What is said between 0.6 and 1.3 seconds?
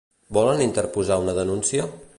interposar